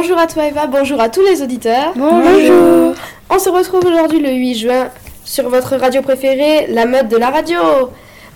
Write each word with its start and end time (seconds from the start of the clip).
Bonjour 0.00 0.18
à 0.18 0.26
toi 0.26 0.46
Eva, 0.46 0.66
bonjour 0.66 0.98
à 0.98 1.10
tous 1.10 1.20
les 1.20 1.42
auditeurs. 1.42 1.92
Bonjour. 1.94 2.94
On 3.28 3.38
se 3.38 3.50
retrouve 3.50 3.84
aujourd'hui 3.84 4.18
le 4.18 4.30
8 4.30 4.54
juin 4.54 4.88
sur 5.26 5.50
votre 5.50 5.76
radio 5.76 6.00
préférée, 6.00 6.68
la 6.68 6.86
mode 6.86 7.08
de 7.08 7.18
la 7.18 7.28
radio. 7.28 7.58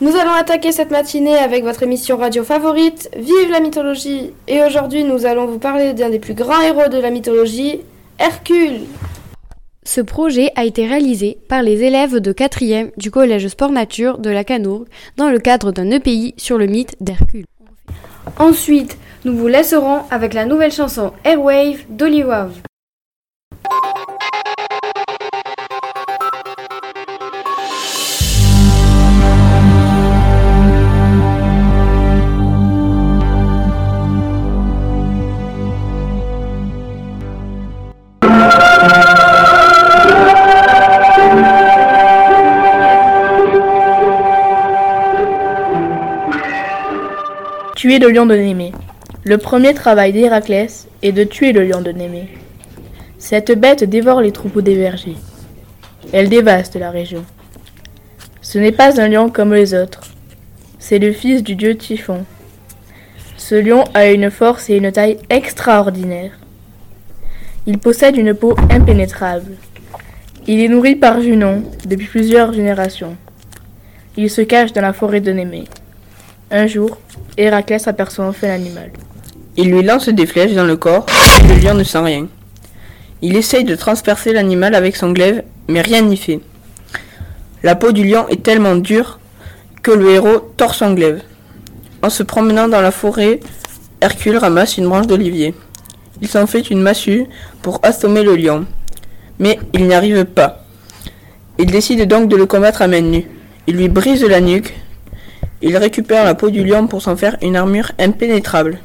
Nous 0.02 0.14
allons 0.14 0.32
attaquer 0.32 0.72
cette 0.72 0.90
matinée 0.90 1.38
avec 1.38 1.64
votre 1.64 1.82
émission 1.82 2.18
radio 2.18 2.44
favorite, 2.44 3.08
Vive 3.16 3.50
la 3.50 3.60
mythologie. 3.60 4.32
Et 4.46 4.62
aujourd'hui, 4.62 5.04
nous 5.04 5.24
allons 5.24 5.46
vous 5.46 5.58
parler 5.58 5.94
d'un 5.94 6.10
des 6.10 6.18
plus 6.18 6.34
grands 6.34 6.60
héros 6.60 6.88
de 6.90 6.98
la 6.98 7.08
mythologie, 7.08 7.80
Hercule. 8.18 8.80
Ce 9.84 10.02
projet 10.02 10.52
a 10.56 10.66
été 10.66 10.86
réalisé 10.86 11.38
par 11.48 11.62
les 11.62 11.82
élèves 11.82 12.20
de 12.20 12.32
4e 12.34 12.90
du 12.98 13.10
collège 13.10 13.48
Sport 13.48 13.70
Nature 13.70 14.18
de 14.18 14.28
la 14.28 14.44
Canourgue 14.44 14.86
dans 15.16 15.30
le 15.30 15.38
cadre 15.38 15.72
d'un 15.72 15.90
EPI 15.90 16.34
sur 16.36 16.58
le 16.58 16.66
mythe 16.66 16.94
d'Hercule. 17.00 17.46
Ensuite, 18.38 18.98
nous 19.24 19.36
vous 19.36 19.48
laisserons 19.48 20.02
avec 20.10 20.34
la 20.34 20.44
nouvelle 20.44 20.72
chanson 20.72 21.12
Airwave 21.24 21.84
d'Oliwave. 21.88 22.54
Le 48.04 48.10
lion 48.10 48.26
de 48.26 48.34
Némée. 48.34 48.72
Le 49.26 49.38
premier 49.38 49.72
travail 49.72 50.12
d'Héraclès 50.12 50.86
est 51.02 51.12
de 51.12 51.24
tuer 51.24 51.52
le 51.52 51.64
lion 51.64 51.80
de 51.80 51.92
Némée. 51.92 52.28
Cette 53.16 53.58
bête 53.58 53.82
dévore 53.82 54.20
les 54.20 54.32
troupeaux 54.32 54.60
des 54.60 54.76
vergers. 54.76 55.16
Elle 56.12 56.28
dévaste 56.28 56.76
la 56.76 56.90
région. 56.90 57.24
Ce 58.42 58.58
n'est 58.58 58.70
pas 58.70 59.00
un 59.00 59.08
lion 59.08 59.30
comme 59.30 59.54
les 59.54 59.72
autres. 59.72 60.02
C'est 60.78 60.98
le 60.98 61.10
fils 61.10 61.42
du 61.42 61.56
dieu 61.56 61.74
Typhon. 61.74 62.26
Ce 63.38 63.54
lion 63.54 63.84
a 63.94 64.08
une 64.10 64.30
force 64.30 64.68
et 64.68 64.76
une 64.76 64.92
taille 64.92 65.16
extraordinaires. 65.30 66.38
Il 67.66 67.78
possède 67.78 68.18
une 68.18 68.34
peau 68.34 68.54
impénétrable. 68.68 69.52
Il 70.46 70.60
est 70.60 70.68
nourri 70.68 70.96
par 70.96 71.22
Junon 71.22 71.62
depuis 71.86 72.08
plusieurs 72.08 72.52
générations. 72.52 73.16
Il 74.18 74.28
se 74.28 74.42
cache 74.42 74.74
dans 74.74 74.82
la 74.82 74.92
forêt 74.92 75.22
de 75.22 75.32
Némée. 75.32 75.64
Un 76.50 76.66
jour, 76.66 76.98
Héraclès 77.38 77.88
aperçoit 77.88 78.26
enfin 78.26 78.48
l'animal. 78.48 78.90
Il 79.56 79.70
lui 79.70 79.82
lance 79.82 80.08
des 80.08 80.26
flèches 80.26 80.54
dans 80.54 80.64
le 80.64 80.76
corps, 80.76 81.06
et 81.40 81.46
le 81.46 81.60
lion 81.60 81.74
ne 81.74 81.84
sent 81.84 82.00
rien. 82.00 82.26
Il 83.22 83.36
essaye 83.36 83.64
de 83.64 83.76
transpercer 83.76 84.32
l'animal 84.32 84.74
avec 84.74 84.96
son 84.96 85.12
glaive, 85.12 85.44
mais 85.68 85.80
rien 85.80 86.02
n'y 86.02 86.16
fait. 86.16 86.40
La 87.62 87.76
peau 87.76 87.92
du 87.92 88.04
lion 88.04 88.26
est 88.28 88.42
tellement 88.42 88.74
dure 88.74 89.20
que 89.82 89.92
le 89.92 90.10
héros 90.10 90.52
tord 90.56 90.74
son 90.74 90.92
glaive. 90.92 91.22
En 92.02 92.10
se 92.10 92.22
promenant 92.22 92.68
dans 92.68 92.80
la 92.80 92.90
forêt, 92.90 93.40
Hercule 94.00 94.36
ramasse 94.36 94.76
une 94.76 94.88
branche 94.88 95.06
d'olivier. 95.06 95.54
Il 96.20 96.28
s'en 96.28 96.46
fait 96.46 96.70
une 96.70 96.82
massue 96.82 97.24
pour 97.62 97.80
assommer 97.82 98.22
le 98.22 98.36
lion. 98.36 98.66
Mais 99.38 99.58
il 99.72 99.86
n'y 99.86 99.94
arrive 99.94 100.24
pas. 100.24 100.64
Il 101.58 101.70
décide 101.70 102.06
donc 102.08 102.28
de 102.28 102.36
le 102.36 102.46
combattre 102.46 102.82
à 102.82 102.88
main 102.88 103.00
nue. 103.00 103.26
Il 103.66 103.76
lui 103.76 103.88
brise 103.88 104.24
la 104.24 104.40
nuque. 104.40 104.74
Il 105.62 105.76
récupère 105.76 106.24
la 106.24 106.34
peau 106.34 106.50
du 106.50 106.64
lion 106.64 106.86
pour 106.86 107.00
s'en 107.00 107.16
faire 107.16 107.36
une 107.40 107.56
armure 107.56 107.92
impénétrable. 107.98 108.80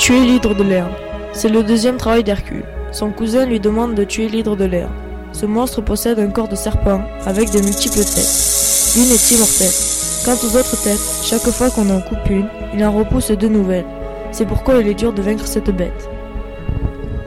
Tuer 0.00 0.24
l'hydre 0.24 0.54
de 0.54 0.62
l'herbe. 0.62 0.94
C'est 1.34 1.50
le 1.50 1.62
deuxième 1.62 1.98
travail 1.98 2.24
d'Hercule. 2.24 2.64
Son 2.90 3.10
cousin 3.10 3.44
lui 3.44 3.60
demande 3.60 3.94
de 3.94 4.04
tuer 4.04 4.28
l'hydre 4.28 4.56
de 4.56 4.64
l'herbe. 4.64 4.90
Ce 5.32 5.44
monstre 5.44 5.82
possède 5.82 6.18
un 6.18 6.30
corps 6.30 6.48
de 6.48 6.56
serpent 6.56 7.02
avec 7.26 7.50
de 7.50 7.60
multiples 7.60 7.98
têtes. 7.98 8.94
L'une 8.96 9.10
est 9.10 9.30
immortelle. 9.30 10.24
Quant 10.24 10.36
aux 10.42 10.56
autres 10.56 10.82
têtes, 10.82 11.22
chaque 11.22 11.50
fois 11.50 11.68
qu'on 11.68 11.90
en 11.90 12.00
coupe 12.00 12.30
une, 12.30 12.48
il 12.72 12.82
en 12.82 12.92
repousse 12.92 13.30
deux 13.30 13.50
nouvelles. 13.50 13.84
C'est 14.32 14.46
pourquoi 14.46 14.80
il 14.80 14.88
est 14.88 14.94
dur 14.94 15.12
de 15.12 15.20
vaincre 15.20 15.46
cette 15.46 15.70
bête. 15.70 16.08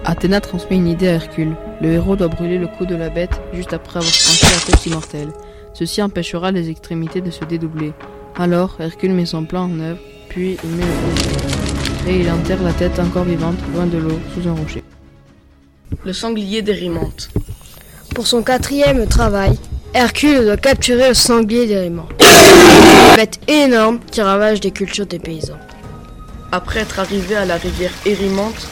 Athéna 0.03 0.41
transmet 0.41 0.77
une 0.77 0.87
idée 0.87 1.09
à 1.09 1.13
Hercule. 1.13 1.55
Le 1.79 1.91
héros 1.91 2.15
doit 2.15 2.27
brûler 2.27 2.57
le 2.57 2.67
cou 2.67 2.87
de 2.87 2.95
la 2.95 3.09
bête 3.09 3.39
juste 3.53 3.73
après 3.73 3.99
avoir 3.99 4.11
tranché 4.11 4.47
la 4.47 4.65
tête 4.65 4.85
immortelle. 4.87 5.29
Ceci 5.73 6.01
empêchera 6.01 6.51
les 6.51 6.71
extrémités 6.71 7.21
de 7.21 7.29
se 7.29 7.45
dédoubler. 7.45 7.93
Alors, 8.35 8.77
Hercule 8.79 9.13
met 9.13 9.27
son 9.27 9.45
plan 9.45 9.65
en 9.65 9.79
œuvre, 9.79 9.99
puis 10.27 10.57
il 10.63 10.69
met 10.71 10.83
et 12.07 12.19
il 12.19 12.29
enterre 12.29 12.61
la 12.61 12.73
tête 12.73 12.99
encore 12.99 13.23
vivante 13.23 13.57
loin 13.73 13.85
de 13.85 13.97
l'eau 13.97 14.19
sous 14.33 14.47
un 14.47 14.53
rocher. 14.53 14.83
Le 16.03 16.13
sanglier 16.13 16.61
d'Érimante. 16.61 17.29
Pour 18.13 18.27
son 18.27 18.43
quatrième 18.43 19.07
travail, 19.07 19.57
Hercule 19.93 20.43
doit 20.43 20.57
capturer 20.57 21.09
le 21.09 21.13
sanglier 21.13 21.65
d'Érimante. 21.65 22.11
Une 22.19 23.15
bête 23.15 23.39
énorme 23.47 23.99
qui 24.11 24.21
ravage 24.21 24.59
des 24.59 24.71
cultures 24.71 25.05
des 25.05 25.19
paysans. 25.19 25.59
Après 26.51 26.81
être 26.81 26.99
arrivé 26.99 27.35
à 27.35 27.45
la 27.45 27.55
rivière 27.55 27.93
Érimante, 28.05 28.67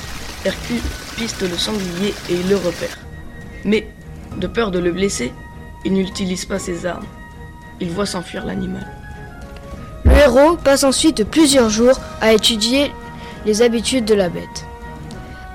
Hercule 0.46 0.82
piste 1.16 1.42
le 1.42 1.58
sanglier 1.58 2.14
et 2.30 2.34
il 2.34 2.50
le 2.50 2.56
repère. 2.56 2.98
Mais, 3.64 3.88
de 4.38 4.48
peur 4.48 4.72
de 4.72 4.80
le 4.80 4.92
blesser, 4.92 5.32
il 5.86 5.94
n'utilise 5.94 6.46
pas 6.46 6.60
ses 6.60 6.86
armes. 6.86 7.06
Il 7.80 7.90
voit 7.90 8.06
s'enfuir 8.06 8.46
l'animal. 8.46 8.86
Le 10.06 10.12
héros 10.12 10.58
passe 10.58 10.84
ensuite 10.84 11.24
plusieurs 11.24 11.70
jours 11.70 12.00
à 12.22 12.34
étudier 12.34 12.92
les 13.46 13.62
habitudes 13.62 14.06
de 14.06 14.14
la 14.14 14.30
bête. 14.30 14.66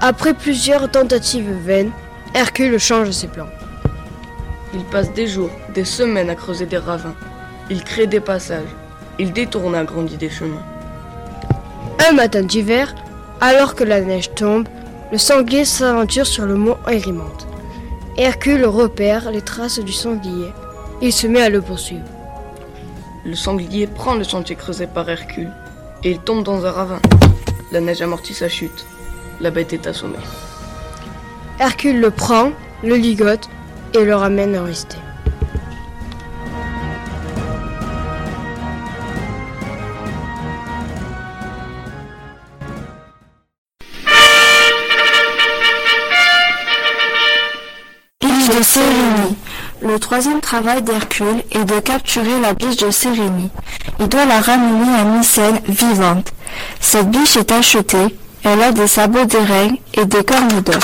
Après 0.00 0.34
plusieurs 0.34 0.90
tentatives 0.90 1.50
vaines, 1.64 1.92
Hercule 2.34 2.78
change 2.78 3.10
ses 3.10 3.28
plans. 3.28 3.48
Il 4.74 4.84
passe 4.84 5.12
des 5.12 5.26
jours, 5.26 5.50
des 5.74 5.84
semaines 5.84 6.28
à 6.28 6.34
creuser 6.34 6.66
des 6.66 6.78
ravins. 6.78 7.14
Il 7.70 7.82
crée 7.82 8.06
des 8.06 8.20
passages. 8.20 8.68
Il 9.18 9.32
détourne 9.32 9.74
et 9.74 9.78
agrandit 9.78 10.16
des 10.16 10.28
chemins. 10.28 10.62
Un 12.08 12.12
matin 12.12 12.42
d'hiver, 12.42 12.94
alors 13.40 13.74
que 13.74 13.84
la 13.84 14.00
neige 14.00 14.34
tombe, 14.34 14.68
le 15.12 15.18
sanglier 15.18 15.64
s'aventure 15.64 16.26
sur 16.26 16.44
le 16.44 16.56
mont 16.56 16.76
Erimante. 16.86 17.46
Hercule 18.18 18.66
repère 18.66 19.30
les 19.30 19.42
traces 19.42 19.78
du 19.78 19.92
sanglier. 19.92 20.52
Il 21.00 21.12
se 21.12 21.26
met 21.26 21.42
à 21.42 21.48
le 21.48 21.62
poursuivre. 21.62 22.04
Le 23.24 23.34
sanglier 23.34 23.86
prend 23.86 24.14
le 24.14 24.24
sentier 24.24 24.56
creusé 24.56 24.86
par 24.86 25.08
Hercule 25.08 25.50
et 26.04 26.10
il 26.10 26.18
tombe 26.18 26.44
dans 26.44 26.64
un 26.66 26.70
ravin. 26.70 27.00
La 27.76 27.82
neige 27.82 28.00
amortit 28.00 28.32
sa 28.32 28.48
chute. 28.48 28.86
La 29.38 29.50
bête 29.50 29.74
est 29.74 29.86
assommée. 29.86 30.16
Hercule 31.60 32.00
le 32.00 32.10
prend, 32.10 32.52
le 32.82 32.96
ligote 32.96 33.50
et 33.92 34.02
le 34.02 34.14
ramène 34.14 34.54
à 34.54 34.60
Eurysthée. 34.60 34.96
Biche 48.22 48.56
de 48.56 48.62
Sérénie. 48.62 49.36
Le 49.82 49.98
troisième 49.98 50.40
travail 50.40 50.80
d'Hercule 50.80 51.42
est 51.50 51.66
de 51.66 51.78
capturer 51.80 52.40
la 52.40 52.54
biche 52.54 52.78
de 52.78 52.90
Sérénie. 52.90 53.50
Il 54.00 54.08
doit 54.08 54.24
la 54.24 54.40
ramener 54.40 54.98
à 54.98 55.04
Mycène 55.04 55.60
vivante. 55.68 56.32
Cette 56.80 57.10
biche 57.10 57.36
est 57.36 57.52
achetée. 57.52 58.16
Elle 58.44 58.62
a 58.62 58.72
des 58.72 58.86
sabots 58.86 59.24
d'airain 59.24 59.74
et 59.94 60.04
des 60.04 60.24
cornes 60.24 60.60
d'or. 60.60 60.82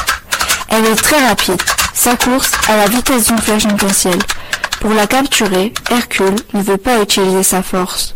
Elle 0.68 0.86
est 0.86 0.96
très 0.96 1.26
rapide. 1.26 1.62
Sa 1.94 2.16
course 2.16 2.50
à 2.68 2.76
la 2.76 2.86
vitesse 2.88 3.28
d'une 3.28 3.38
flèche 3.38 3.64
le 3.66 3.92
ciel. 3.92 4.18
Pour 4.80 4.94
la 4.94 5.06
capturer, 5.06 5.72
Hercule 5.90 6.34
ne 6.54 6.62
veut 6.62 6.76
pas 6.76 7.00
utiliser 7.00 7.42
sa 7.42 7.62
force. 7.62 8.14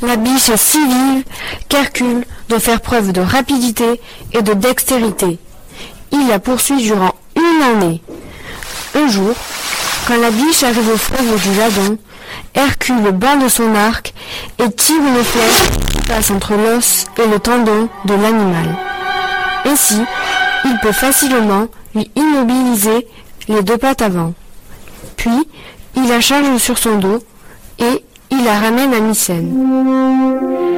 La 0.00 0.14
biche 0.16 0.48
est 0.48 0.56
si 0.56 0.78
vive 0.78 1.24
qu'Hercule 1.68 2.24
doit 2.48 2.60
faire 2.60 2.80
preuve 2.80 3.12
de 3.12 3.20
rapidité 3.20 4.00
et 4.32 4.42
de 4.42 4.52
dextérité. 4.52 5.38
Il 6.12 6.28
la 6.28 6.38
poursuit 6.38 6.76
durant 6.76 7.14
une 7.34 7.62
année. 7.62 8.02
Un 8.94 9.08
jour, 9.08 9.34
quand 10.08 10.18
la 10.18 10.30
biche 10.30 10.62
arrive 10.62 10.88
au 10.88 10.96
fleuve 10.96 11.42
du 11.42 11.58
Ladon, 11.58 11.98
Hercule 12.54 13.12
bande 13.12 13.46
son 13.48 13.74
arc 13.74 14.14
et 14.58 14.70
tire 14.72 14.96
une 14.96 15.22
flèche 15.22 15.68
qui 15.90 15.98
passe 16.08 16.30
entre 16.30 16.54
l'os 16.54 17.04
et 17.22 17.26
le 17.26 17.38
tendon 17.38 17.90
de 18.06 18.14
l'animal. 18.14 18.74
Ainsi, 19.66 20.00
il 20.64 20.78
peut 20.80 20.92
facilement 20.92 21.66
lui 21.94 22.10
immobiliser 22.16 23.06
les 23.48 23.62
deux 23.62 23.76
pattes 23.76 24.00
avant. 24.00 24.32
Puis, 25.16 25.46
il 25.94 26.08
la 26.08 26.22
charge 26.22 26.56
sur 26.56 26.78
son 26.78 26.96
dos 26.96 27.18
et 27.78 28.02
il 28.30 28.44
la 28.44 28.58
ramène 28.58 28.94
à 28.94 29.00
Mycène. 29.00 30.77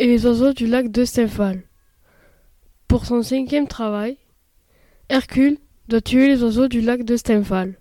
Et 0.00 0.06
les 0.06 0.24
oiseaux 0.24 0.54
du 0.54 0.66
lac 0.66 0.90
de 0.90 1.04
Stymphal. 1.04 1.62
Pour 2.88 3.04
son 3.04 3.22
cinquième 3.22 3.68
travail, 3.68 4.16
Hercule 5.10 5.58
doit 5.88 6.00
tuer 6.00 6.26
les 6.26 6.42
oiseaux 6.42 6.68
du 6.68 6.80
lac 6.80 7.04
de 7.04 7.18
Stymphal. 7.18 7.78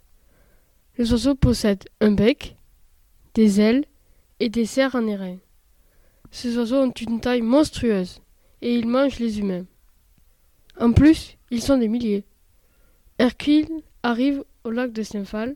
Les 0.97 1.13
oiseaux 1.13 1.35
possèdent 1.35 1.87
un 2.01 2.11
bec, 2.11 2.57
des 3.35 3.61
ailes 3.61 3.85
et 4.41 4.49
des 4.49 4.65
serres 4.65 4.95
en 4.95 5.07
airain. 5.07 5.37
Ces 6.29 6.57
oiseaux 6.57 6.83
ont 6.83 6.91
une 6.91 7.21
taille 7.21 7.41
monstrueuse 7.41 8.21
et 8.61 8.75
ils 8.75 8.87
mangent 8.87 9.19
les 9.19 9.39
humains. 9.39 9.65
En 10.77 10.91
plus, 10.91 11.37
ils 11.51 11.61
sont 11.61 11.77
des 11.77 11.87
milliers. 11.87 12.25
Hercule 13.17 13.69
arrive 14.03 14.43
au 14.65 14.71
lac 14.71 14.91
de 14.91 15.03
Stymphal. 15.03 15.55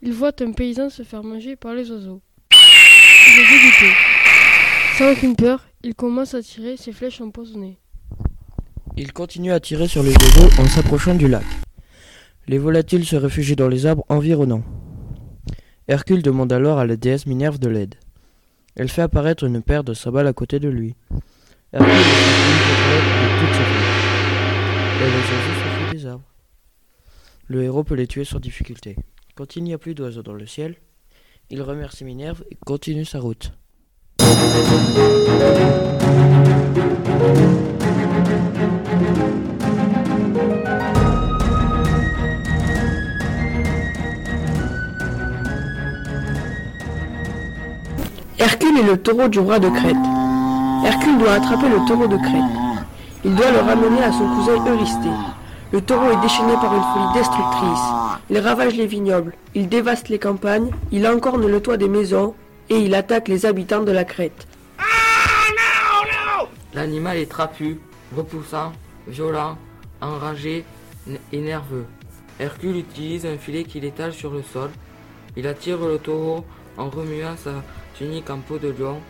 Il 0.00 0.12
voit 0.12 0.32
un 0.42 0.50
paysan 0.50 0.90
se 0.90 1.04
faire 1.04 1.22
manger 1.22 1.54
par 1.54 1.74
les 1.74 1.92
oiseaux. 1.92 2.22
Il 2.50 3.38
est 3.38 3.46
dégoûté. 3.46 3.94
Sans 4.98 5.12
aucune 5.12 5.36
peur, 5.36 5.64
il 5.84 5.94
commence 5.94 6.34
à 6.34 6.42
tirer 6.42 6.76
ses 6.76 6.92
flèches 6.92 7.20
empoisonnées. 7.20 7.78
Il 8.96 9.12
continue 9.12 9.52
à 9.52 9.60
tirer 9.60 9.88
sur 9.88 10.02
les 10.02 10.12
oiseaux 10.12 10.50
en 10.60 10.66
s'approchant 10.66 11.14
du 11.14 11.26
lac. 11.28 11.44
Les 12.46 12.58
volatiles 12.58 13.06
se 13.06 13.16
réfugient 13.16 13.56
dans 13.56 13.68
les 13.68 13.86
arbres 13.86 14.04
environnants. 14.08 14.64
Hercule 15.88 16.22
demande 16.22 16.52
alors 16.52 16.78
à 16.78 16.86
la 16.86 16.96
déesse 16.96 17.26
Minerve 17.26 17.58
de 17.58 17.68
l'aide. 17.68 17.96
Elle 18.76 18.88
fait 18.88 19.02
apparaître 19.02 19.44
une 19.44 19.62
paire 19.62 19.84
de 19.84 19.94
sabales 19.94 20.26
à 20.26 20.32
côté 20.32 20.60
de 20.60 20.68
lui. 20.68 20.94
Hercule 21.72 21.90
des 25.92 26.06
arbres. 26.06 26.24
Le 27.48 27.64
héros 27.64 27.84
peut 27.84 27.94
les 27.96 28.06
tuer 28.06 28.24
sans 28.24 28.38
difficulté. 28.38 28.96
Quand 29.34 29.56
il 29.56 29.64
n'y 29.64 29.74
a 29.74 29.78
plus 29.78 29.94
d'oiseaux 29.94 30.22
dans 30.22 30.32
le 30.32 30.46
ciel, 30.46 30.76
il 31.50 31.60
remercie 31.60 32.04
Minerve 32.04 32.44
et 32.50 32.56
continue 32.56 33.04
sa 33.04 33.18
route. 33.18 33.52
Hercule 48.38 48.78
est 48.78 48.82
le 48.82 48.96
taureau 48.96 49.28
du 49.28 49.38
roi 49.38 49.58
de 49.58 49.68
Crète. 49.68 49.96
Hercule 50.84 51.18
doit 51.18 51.32
attraper 51.34 51.68
le 51.68 51.86
taureau 51.86 52.06
de 52.06 52.16
Crète. 52.16 52.42
Il 53.24 53.34
doit 53.34 53.50
le 53.50 53.58
ramener 53.60 54.02
à 54.02 54.12
son 54.12 54.26
cousin 54.34 54.64
Eurysthée. 54.66 55.08
Le 55.72 55.80
taureau 55.80 56.10
est 56.10 56.20
déchaîné 56.22 56.54
par 56.54 56.74
une 56.74 56.82
folie 56.82 57.14
destructrice. 57.14 57.84
Il 58.30 58.38
ravage 58.38 58.74
les 58.74 58.86
vignobles, 58.86 59.34
il 59.54 59.68
dévaste 59.68 60.08
les 60.08 60.18
campagnes, 60.18 60.70
il 60.90 61.06
encorne 61.06 61.46
le 61.46 61.60
toit 61.60 61.76
des 61.76 61.88
maisons 61.88 62.34
et 62.68 62.78
il 62.78 62.94
attaque 62.94 63.28
les 63.28 63.46
habitants 63.46 63.82
de 63.82 63.92
la 63.92 64.04
Crète. 64.04 64.46
L'animal 66.74 67.18
est 67.18 67.30
trapu, 67.30 67.78
repoussant, 68.16 68.72
violent, 69.06 69.58
enragé 70.00 70.64
et 71.32 71.38
nerveux. 71.38 71.86
Hercule 72.40 72.76
utilise 72.76 73.26
un 73.26 73.36
filet 73.36 73.64
qu'il 73.64 73.84
étale 73.84 74.12
sur 74.12 74.30
le 74.30 74.42
sol. 74.42 74.70
Il 75.36 75.46
attire 75.46 75.78
le 75.78 75.98
taureau 75.98 76.44
en 76.78 76.88
remuant 76.88 77.36
sa 77.36 77.62
tunique 77.96 78.30
en 78.30 78.38
peau 78.38 78.58
de 78.58 78.68
lion. 78.68 79.00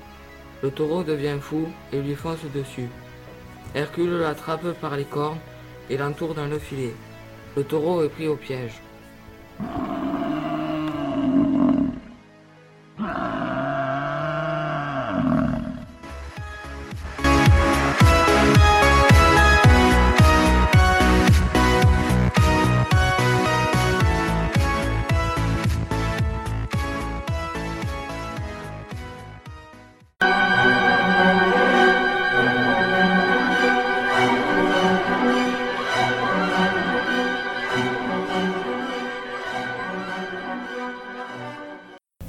Le 0.62 0.70
taureau 0.70 1.02
devient 1.02 1.38
fou 1.40 1.68
et 1.92 2.00
lui 2.00 2.14
fonce 2.14 2.44
dessus. 2.54 2.88
Hercule 3.74 4.18
l'attrape 4.18 4.72
par 4.80 4.96
les 4.96 5.04
cornes 5.04 5.38
et 5.88 5.96
l'entoure 5.96 6.34
dans 6.34 6.46
le 6.46 6.58
filet. 6.58 6.94
Le 7.56 7.64
taureau 7.64 8.02
est 8.02 8.08
pris 8.08 8.28
au 8.28 8.36
piège. 8.36 8.80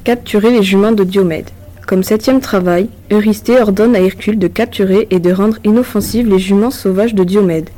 Capturer 0.03 0.51
les 0.51 0.63
juments 0.63 0.91
de 0.91 1.05
Diomède. 1.05 1.49
Comme 1.87 2.03
septième 2.03 2.41
travail, 2.41 2.89
Eurysthée 3.09 3.61
ordonne 3.61 3.95
à 3.95 4.01
Hercule 4.01 4.37
de 4.37 4.49
capturer 4.49 5.07
et 5.11 5.19
de 5.19 5.31
rendre 5.31 5.59
inoffensives 5.63 6.27
les 6.27 6.39
juments 6.39 6.71
sauvages 6.71 7.15
de 7.15 7.23
Diomède. 7.23 7.69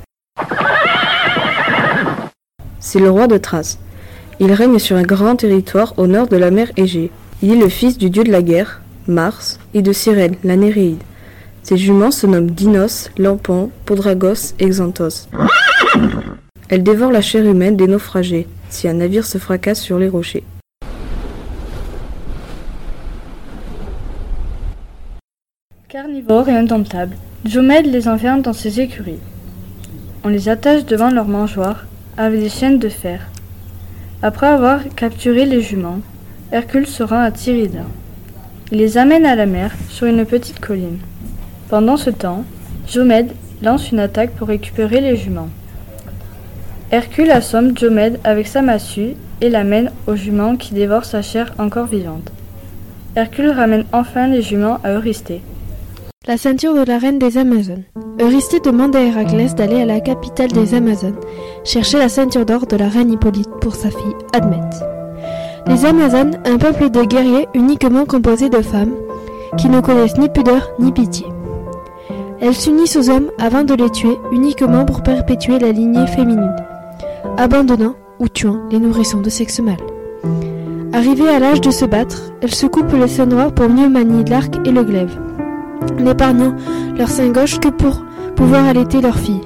C'est 2.79 2.97
le 2.97 3.11
roi 3.11 3.27
de 3.27 3.37
Thrace. 3.37 3.77
Il 4.39 4.51
règne 4.53 4.79
sur 4.79 4.97
un 4.97 5.03
grand 5.03 5.35
territoire 5.35 5.93
au 5.97 6.07
nord 6.07 6.27
de 6.27 6.35
la 6.35 6.49
mer 6.49 6.71
Égée. 6.77 7.11
Il 7.43 7.51
est 7.51 7.63
le 7.63 7.69
fils 7.69 7.99
du 7.99 8.09
dieu 8.09 8.23
de 8.23 8.31
la 8.31 8.41
guerre, 8.41 8.81
Mars, 9.07 9.59
et 9.75 9.83
de 9.83 9.93
Cyrène, 9.93 10.35
la 10.43 10.55
Néréide. 10.55 11.03
Ses 11.61 11.77
juments 11.77 12.09
se 12.09 12.25
nomment 12.25 12.49
Dinos, 12.49 13.11
Lampon, 13.19 13.69
Podragos 13.85 14.55
et 14.57 14.67
Xanthos. 14.67 15.27
Elles 16.69 16.81
dévorent 16.81 17.11
la 17.11 17.21
chair 17.21 17.45
humaine 17.45 17.77
des 17.77 17.85
naufragés, 17.85 18.47
si 18.69 18.87
un 18.87 18.93
navire 18.93 19.27
se 19.27 19.37
fracasse 19.37 19.79
sur 19.79 19.99
les 19.99 20.09
rochers. 20.09 20.43
Carnivores 25.95 26.49
et 26.49 26.57
indomptables, 26.57 27.15
Diomède 27.45 27.85
les 27.85 28.09
enferme 28.09 28.41
dans 28.41 28.51
ses 28.51 28.81
écuries. 28.81 29.21
On 30.25 30.27
les 30.27 30.49
attache 30.49 30.83
devant 30.83 31.09
leur 31.09 31.25
mangeoire 31.25 31.85
avec 32.17 32.41
des 32.41 32.49
chaînes 32.49 32.79
de 32.79 32.89
fer. 32.89 33.29
Après 34.21 34.47
avoir 34.47 34.81
capturé 34.97 35.45
les 35.45 35.61
juments, 35.61 36.01
Hercule 36.51 36.85
se 36.85 37.01
rend 37.01 37.21
à 37.21 37.31
Tyrida. 37.31 37.85
Il 38.73 38.79
les 38.79 38.97
amène 38.97 39.25
à 39.25 39.37
la 39.37 39.45
mer 39.45 39.71
sur 39.87 40.05
une 40.05 40.25
petite 40.25 40.59
colline. 40.59 40.97
Pendant 41.69 41.95
ce 41.95 42.09
temps, 42.09 42.43
Diomède 42.89 43.31
lance 43.61 43.89
une 43.89 43.99
attaque 43.99 44.31
pour 44.31 44.49
récupérer 44.49 44.99
les 44.99 45.15
juments. 45.15 45.49
Hercule 46.91 47.31
assomme 47.31 47.71
Diomède 47.71 48.19
avec 48.25 48.47
sa 48.47 48.61
massue 48.61 49.13
et 49.39 49.47
l'amène 49.47 49.91
aux 50.07 50.17
juments 50.17 50.57
qui 50.57 50.73
dévorent 50.73 51.05
sa 51.05 51.21
chair 51.21 51.53
encore 51.57 51.87
vivante. 51.87 52.33
Hercule 53.15 53.51
ramène 53.51 53.85
enfin 53.93 54.27
les 54.27 54.41
juments 54.41 54.79
à 54.83 54.91
Eurysthée. 54.91 55.41
La 56.27 56.37
ceinture 56.37 56.73
de 56.73 56.81
la 56.81 56.97
reine 56.97 57.19
des 57.19 57.37
Amazones. 57.37 57.83
Eurysthée 58.19 58.59
demande 58.59 58.95
à 58.95 59.01
Héraclès 59.01 59.53
d'aller 59.53 59.79
à 59.81 59.85
la 59.85 59.99
capitale 59.99 60.51
des 60.51 60.73
Amazones, 60.73 61.19
chercher 61.63 61.99
la 61.99 62.09
ceinture 62.09 62.47
d'or 62.47 62.65
de 62.65 62.75
la 62.75 62.89
reine 62.89 63.11
Hippolyte 63.11 63.51
pour 63.61 63.75
sa 63.75 63.91
fille 63.91 64.15
Admète. 64.33 64.83
Les 65.67 65.85
Amazones, 65.85 66.39
un 66.45 66.57
peuple 66.57 66.89
de 66.89 67.03
guerriers 67.03 67.47
uniquement 67.53 68.05
composé 68.05 68.49
de 68.49 68.63
femmes, 68.63 68.95
qui 69.55 69.69
ne 69.69 69.81
connaissent 69.81 70.17
ni 70.17 70.27
pudeur 70.27 70.71
ni 70.79 70.91
pitié. 70.91 71.27
Elles 72.41 72.55
s'unissent 72.55 72.95
aux 72.95 73.11
hommes 73.11 73.29
avant 73.37 73.63
de 73.63 73.75
les 73.75 73.91
tuer 73.91 74.17
uniquement 74.31 74.83
pour 74.83 75.03
perpétuer 75.03 75.59
la 75.59 75.71
lignée 75.71 76.07
féminine, 76.07 76.55
abandonnant 77.37 77.93
ou 78.19 78.29
tuant 78.29 78.61
les 78.71 78.79
nourrissons 78.79 79.21
de 79.21 79.29
sexe 79.29 79.59
mâle. 79.59 79.77
Arrivées 80.91 81.29
à 81.29 81.37
l'âge 81.37 81.61
de 81.61 81.69
se 81.69 81.85
battre, 81.85 82.33
elles 82.41 82.55
se 82.55 82.65
coupent 82.65 82.93
les 82.93 83.07
seins 83.07 83.27
noirs 83.27 83.53
pour 83.53 83.69
mieux 83.69 83.89
manier 83.89 84.23
l'arc 84.23 84.55
et 84.65 84.71
le 84.71 84.83
glaive 84.83 85.15
n'épargnant 85.99 86.55
leur 86.97 87.09
sein 87.09 87.29
gauche 87.29 87.59
que 87.59 87.69
pour 87.69 88.03
pouvoir 88.35 88.65
allaiter 88.65 89.01
leur 89.01 89.17
fille. 89.17 89.41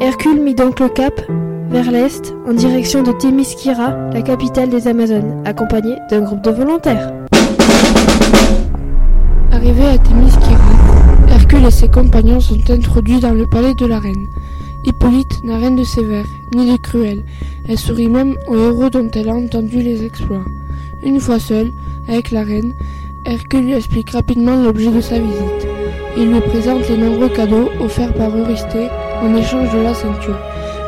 Hercule 0.00 0.42
mit 0.42 0.54
donc 0.54 0.80
le 0.80 0.88
cap 0.88 1.20
vers 1.70 1.90
l'est 1.90 2.34
en 2.48 2.52
direction 2.52 3.02
de 3.02 3.12
Témiskyra, 3.12 4.10
la 4.12 4.22
capitale 4.22 4.68
des 4.68 4.88
Amazones, 4.88 5.42
accompagné 5.44 5.96
d'un 6.10 6.20
groupe 6.20 6.42
de 6.42 6.50
volontaires. 6.50 7.12
Arrivé 9.52 9.86
à 9.86 9.98
Témiskyra, 9.98 10.64
Hercule 11.30 11.66
et 11.66 11.70
ses 11.70 11.88
compagnons 11.88 12.40
sont 12.40 12.70
introduits 12.70 13.20
dans 13.20 13.34
le 13.34 13.46
palais 13.46 13.74
de 13.74 13.86
la 13.86 13.98
reine. 13.98 14.26
Hippolyte 14.84 15.42
n'a 15.42 15.58
rien 15.58 15.72
de 15.72 15.82
sévère, 15.82 16.26
ni 16.54 16.70
de 16.70 16.76
cruel. 16.76 17.24
Elle 17.68 17.78
sourit 17.78 18.08
même 18.08 18.36
aux 18.46 18.56
héros 18.56 18.90
dont 18.90 19.10
elle 19.14 19.28
a 19.28 19.34
entendu 19.34 19.78
les 19.82 20.04
exploits. 20.04 20.44
Une 21.02 21.18
fois 21.18 21.40
seule, 21.40 21.72
avec 22.08 22.30
la 22.30 22.44
reine, 22.44 22.72
Hercule 23.28 23.66
lui 23.66 23.74
explique 23.74 24.10
rapidement 24.10 24.54
l'objet 24.62 24.90
de 24.90 25.00
sa 25.00 25.18
visite. 25.18 25.66
Il 26.16 26.32
lui 26.32 26.40
présente 26.40 26.88
les 26.88 26.96
nombreux 26.96 27.28
cadeaux 27.28 27.70
offerts 27.80 28.14
par 28.14 28.30
Eurysthée 28.36 28.88
en 29.20 29.34
échange 29.34 29.72
de 29.74 29.80
la 29.80 29.94
ceinture. 29.94 30.38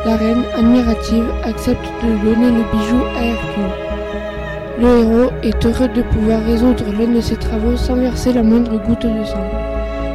La 0.05 0.15
reine, 0.15 0.43
admirative, 0.57 1.25
accepte 1.43 1.85
de 2.01 2.23
donner 2.23 2.51
le 2.51 2.63
bijou 2.71 3.03
à 3.17 3.25
Hercule. 3.25 3.73
Le 4.79 4.87
héros 4.99 5.31
est 5.43 5.65
heureux 5.65 5.89
de 5.89 6.01
pouvoir 6.01 6.41
résoudre 6.45 6.85
l'un 6.97 7.13
de 7.13 7.19
ses 7.19 7.35
travaux 7.35 7.75
sans 7.75 7.95
verser 7.95 8.31
la 8.31 8.43
moindre 8.43 8.81
goutte 8.85 9.05
de 9.05 9.25
sang. 9.25 9.43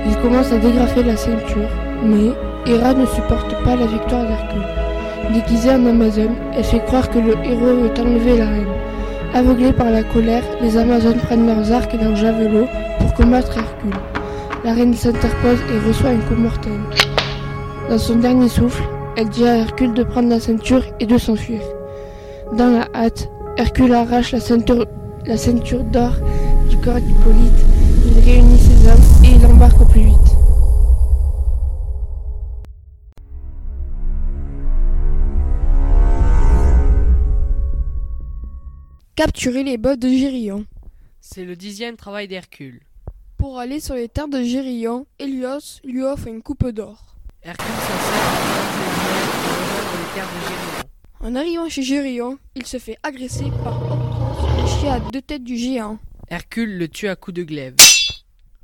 Il 0.06 0.16
commence 0.22 0.50
à 0.50 0.56
dégrafer 0.56 1.02
la 1.02 1.18
ceinture, 1.18 1.68
mais 2.02 2.32
Héra 2.66 2.94
ne 2.94 3.04
supporte 3.04 3.62
pas 3.64 3.76
la 3.76 3.86
victoire 3.86 4.24
d'Hercule. 4.24 5.34
Déguisée 5.34 5.72
en 5.72 5.84
Amazone, 5.84 6.36
elle 6.56 6.64
fait 6.64 6.84
croire 6.86 7.10
que 7.10 7.18
le 7.18 7.34
héros 7.44 7.82
veut 7.82 8.00
enlever 8.00 8.38
la 8.38 8.48
reine. 8.48 8.93
Aveuglés 9.34 9.72
par 9.72 9.90
la 9.90 10.04
colère, 10.04 10.44
les 10.62 10.76
Amazones 10.76 11.18
prennent 11.18 11.48
leurs 11.48 11.72
arcs 11.72 11.92
et 11.92 11.98
leurs 11.98 12.14
javelots 12.14 12.68
pour 13.00 13.14
combattre 13.14 13.58
Hercule. 13.58 14.00
la 14.64 14.74
reine 14.74 14.94
s'interpose 14.94 15.58
et 15.72 15.88
reçoit 15.88 16.10
un 16.10 16.18
coup 16.18 16.40
mortel. 16.40 16.78
Dans 17.90 17.98
son 17.98 18.14
dernier 18.14 18.48
souffle, 18.48 18.84
elle 19.16 19.28
dit 19.28 19.44
à 19.44 19.56
Hercule 19.56 19.92
de 19.92 20.04
prendre 20.04 20.28
la 20.28 20.38
ceinture 20.38 20.84
et 21.00 21.06
de 21.06 21.18
s'enfuir. 21.18 21.60
Dans 22.56 22.70
la 22.70 22.86
hâte, 22.94 23.28
Hercule 23.56 23.92
arrache 23.92 24.30
la 24.30 24.40
ceinture, 24.40 24.86
la 25.26 25.36
ceinture 25.36 25.82
d'or 25.82 26.12
du 26.70 26.76
corps 26.76 27.00
d'Hippolyte, 27.00 27.66
il 28.06 28.24
réunit 28.24 28.58
ses 28.58 28.88
hommes 28.88 29.24
et 29.24 29.34
il 29.34 29.44
embarque 29.46 29.80
au 29.80 29.84
plus 29.84 30.02
vite. 30.02 30.33
Capturer 39.16 39.62
les 39.62 39.78
bottes 39.78 40.00
de 40.00 40.08
Gérion. 40.08 40.66
C'est 41.20 41.44
le 41.44 41.54
dixième 41.54 41.96
travail 41.96 42.26
d'Hercule. 42.26 42.80
Pour 43.38 43.60
aller 43.60 43.78
sur 43.78 43.94
les 43.94 44.08
terres 44.08 44.26
de 44.26 44.42
Gérion, 44.42 45.06
Hélios 45.20 45.80
lui 45.84 46.02
offre 46.02 46.26
une 46.26 46.42
coupe 46.42 46.66
d'or. 46.70 47.14
Hercule 47.40 47.64
s'en 47.64 47.76
sert 47.76 48.72
pour 49.84 49.98
les 50.00 50.14
terres 50.14 50.26
de 50.26 50.40
Gérion. 50.48 50.88
En 51.20 51.36
arrivant 51.36 51.68
chez 51.68 51.82
Gérion, 51.84 52.38
il 52.56 52.66
se 52.66 52.78
fait 52.78 52.98
agresser 53.04 53.52
par 53.62 53.80
Orthros, 53.80 54.60
le 54.60 54.66
chien 54.80 54.94
à 54.94 55.00
deux 55.12 55.22
têtes 55.22 55.44
du 55.44 55.56
géant. 55.56 56.00
Hercule 56.28 56.76
le 56.76 56.88
tue 56.88 57.06
à 57.06 57.14
coups 57.14 57.36
de 57.36 57.44
glaive. 57.44 57.76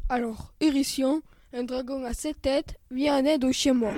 Alors, 0.09 0.53
Eurytion, 0.61 1.23
un 1.53 1.63
dragon 1.63 2.05
à 2.05 2.13
sept 2.13 2.43
têtes, 2.43 2.77
vient 2.91 3.19
en 3.19 3.25
aide 3.25 3.45
au 3.45 3.53
chien 3.53 3.75
mort. 3.75 3.95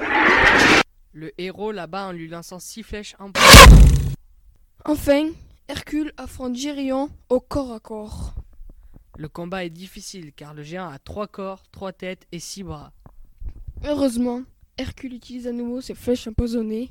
Le 1.14 1.32
héros 1.38 1.72
l'abat 1.72 2.08
en 2.08 2.12
lui 2.12 2.28
lançant 2.28 2.58
six 2.58 2.82
flèches 2.82 3.16
en 3.18 3.30
Enfin, 4.84 5.30
Hercule 5.72 6.12
affronte 6.18 6.54
Gérion 6.54 7.08
au 7.30 7.40
corps 7.40 7.72
à 7.72 7.80
corps. 7.80 8.34
Le 9.16 9.26
combat 9.30 9.64
est 9.64 9.70
difficile 9.70 10.34
car 10.34 10.52
le 10.52 10.62
géant 10.62 10.90
a 10.90 10.98
trois 10.98 11.26
corps, 11.26 11.62
trois 11.72 11.94
têtes 11.94 12.26
et 12.30 12.40
six 12.40 12.62
bras. 12.62 12.92
Heureusement, 13.82 14.42
Hercule 14.76 15.14
utilise 15.14 15.46
à 15.46 15.52
nouveau 15.52 15.80
ses 15.80 15.94
flèches 15.94 16.28
empoisonnées. 16.28 16.90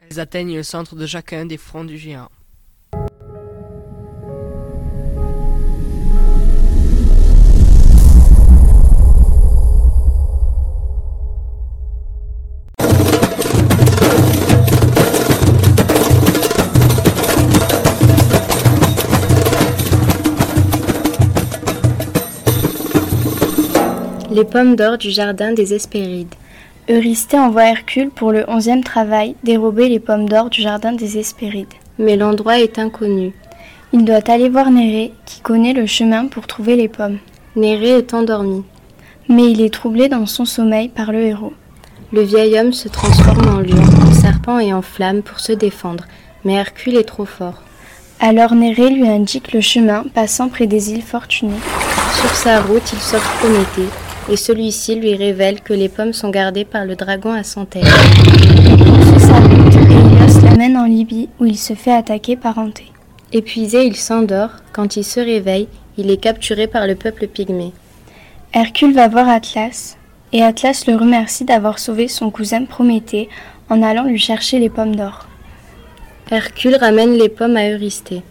Elles 0.00 0.18
atteignent 0.18 0.56
le 0.56 0.64
centre 0.64 0.96
de 0.96 1.06
chacun 1.06 1.46
des 1.46 1.56
fronts 1.56 1.84
du 1.84 1.96
géant. 1.96 2.28
Les 24.42 24.48
pommes 24.48 24.74
d'or 24.74 24.98
du 24.98 25.12
jardin 25.12 25.52
des 25.52 25.72
Hespérides. 25.72 26.34
Eurysthée 26.90 27.38
envoie 27.38 27.66
Hercule 27.66 28.10
pour 28.10 28.32
le 28.32 28.44
onzième 28.50 28.82
travail 28.82 29.36
dérober 29.44 29.88
les 29.88 30.00
pommes 30.00 30.28
d'or 30.28 30.50
du 30.50 30.62
jardin 30.62 30.90
des 30.90 31.16
Hespérides. 31.16 31.72
Mais 32.00 32.16
l'endroit 32.16 32.58
est 32.58 32.80
inconnu. 32.80 33.34
Il 33.92 34.04
doit 34.04 34.28
aller 34.28 34.48
voir 34.48 34.72
Nérée, 34.72 35.12
qui 35.26 35.42
connaît 35.42 35.74
le 35.74 35.86
chemin 35.86 36.26
pour 36.26 36.48
trouver 36.48 36.74
les 36.74 36.88
pommes. 36.88 37.18
Nérée 37.54 37.98
est 37.98 38.14
endormi. 38.14 38.64
Mais 39.28 39.48
il 39.48 39.60
est 39.60 39.72
troublé 39.72 40.08
dans 40.08 40.26
son 40.26 40.44
sommeil 40.44 40.88
par 40.88 41.12
le 41.12 41.20
héros. 41.20 41.52
Le 42.12 42.22
vieil 42.22 42.58
homme 42.58 42.72
se 42.72 42.88
transforme 42.88 43.48
en 43.48 43.60
lion, 43.60 43.80
en 44.08 44.12
serpent 44.12 44.58
et 44.58 44.74
en 44.74 44.82
flamme 44.82 45.22
pour 45.22 45.38
se 45.38 45.52
défendre, 45.52 46.06
mais 46.44 46.54
Hercule 46.54 46.96
est 46.96 47.04
trop 47.04 47.26
fort. 47.26 47.62
Alors 48.18 48.56
Nérée 48.56 48.90
lui 48.90 49.06
indique 49.06 49.52
le 49.52 49.60
chemin 49.60 50.02
passant 50.12 50.48
près 50.48 50.66
des 50.66 50.90
îles 50.90 51.02
Fortunées. 51.02 51.62
Sur 52.20 52.34
sa 52.34 52.60
route, 52.60 52.92
il 52.92 52.98
sauve 52.98 53.22
Prométhée, 53.38 53.88
et 54.30 54.36
celui-ci 54.36 54.96
lui 54.96 55.14
révèle 55.14 55.60
que 55.60 55.72
les 55.72 55.88
pommes 55.88 56.12
sont 56.12 56.30
gardées 56.30 56.64
par 56.64 56.84
le 56.84 56.96
dragon 56.96 57.32
à 57.32 57.42
son 57.42 57.64
tête. 57.64 57.84
Sur 57.84 59.20
sa 59.20 59.40
route, 59.40 59.74
Hélios 59.74 60.44
l'amène 60.44 60.76
en 60.76 60.86
Libye 60.86 61.28
où 61.40 61.46
il 61.46 61.58
se 61.58 61.74
fait 61.74 61.92
attaquer 61.92 62.36
par 62.36 62.58
Anté. 62.58 62.92
Épuisé, 63.32 63.84
il 63.86 63.96
s'endort. 63.96 64.50
Quand 64.72 64.96
il 64.96 65.04
se 65.04 65.20
réveille, 65.20 65.68
il 65.96 66.10
est 66.10 66.18
capturé 66.18 66.66
par 66.66 66.86
le 66.86 66.94
peuple 66.94 67.26
pygmée. 67.26 67.72
Hercule 68.52 68.92
va 68.92 69.08
voir 69.08 69.28
Atlas, 69.28 69.96
et 70.32 70.42
Atlas 70.42 70.86
le 70.86 70.96
remercie 70.96 71.44
d'avoir 71.44 71.78
sauvé 71.78 72.08
son 72.08 72.30
cousin 72.30 72.64
Prométhée 72.64 73.28
en 73.70 73.82
allant 73.82 74.04
lui 74.04 74.18
chercher 74.18 74.58
les 74.58 74.68
pommes 74.68 74.96
d'or. 74.96 75.26
Hercule 76.30 76.76
ramène 76.76 77.14
les 77.14 77.28
pommes 77.28 77.56
à 77.56 77.70
Eurysthée. 77.70 78.22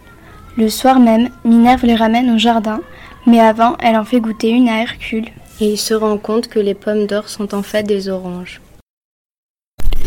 Le 0.57 0.69
soir 0.69 0.99
même, 0.99 1.29
Minerve 1.45 1.85
les 1.85 1.95
ramène 1.95 2.29
au 2.31 2.37
jardin, 2.37 2.81
mais 3.25 3.39
avant, 3.39 3.77
elle 3.79 3.97
en 3.97 4.03
fait 4.03 4.19
goûter 4.19 4.49
une 4.49 4.69
à 4.69 4.81
Hercule. 4.81 5.27
Et 5.61 5.73
il 5.73 5.77
se 5.77 5.93
rend 5.93 6.17
compte 6.17 6.47
que 6.47 6.57
les 6.57 6.73
pommes 6.73 7.05
d'or 7.05 7.29
sont 7.29 7.53
en 7.53 7.61
fait 7.61 7.83
des 7.83 8.09
oranges. 8.09 8.61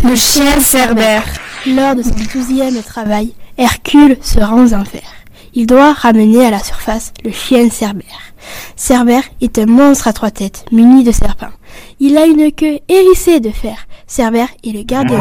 Le 0.03 0.17
chien 0.17 0.59
Cerbère. 0.59 1.23
Lors 1.65 1.95
de 1.95 2.03
son 2.03 2.11
douzième 2.33 2.83
travail, 2.83 3.33
Hercule 3.57 4.17
se 4.21 4.41
rend 4.41 4.65
aux 4.65 4.75
enfers. 4.75 5.13
Il 5.55 5.67
doit 5.67 5.93
ramener 5.93 6.45
à 6.45 6.51
la 6.51 6.59
surface 6.59 7.13
le 7.25 7.31
chien 7.31 7.71
Cerbère. 7.71 8.35
Cerbère 8.75 9.23
est 9.41 9.57
un 9.61 9.67
monstre 9.67 10.09
à 10.09 10.13
trois 10.13 10.33
têtes, 10.33 10.65
muni 10.73 11.05
de 11.05 11.13
serpents. 11.13 11.55
Il 12.01 12.19
a 12.19 12.27
une 12.27 12.51
queue 12.51 12.81
hérissée 12.89 13.39
de 13.39 13.51
fer. 13.51 13.87
Cerbère 14.09 14.49
est 14.65 14.73
le 14.73 14.83
gardien. 14.83 15.21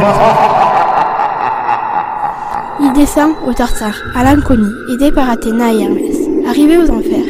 Il 2.81 2.91
descend 2.93 3.35
au 3.47 3.53
Tartare, 3.53 4.01
à 4.15 4.23
l'inconnu, 4.23 4.67
aidé 4.91 5.11
par 5.11 5.29
Athéna 5.29 5.71
et 5.73 5.81
Hermès. 5.83 6.17
Arrivé 6.49 6.79
aux 6.79 6.89
enfers, 6.89 7.23